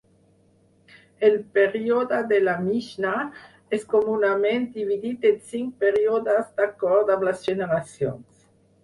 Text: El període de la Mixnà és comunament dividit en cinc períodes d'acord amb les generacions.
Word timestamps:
El 1.27 1.35
període 1.57 2.21
de 2.31 2.39
la 2.45 2.55
Mixnà 2.67 3.11
és 3.79 3.85
comunament 3.91 4.65
dividit 4.79 5.29
en 5.31 5.37
cinc 5.53 5.77
períodes 5.85 6.49
d'acord 6.63 7.13
amb 7.19 7.27
les 7.29 7.45
generacions. 7.51 8.43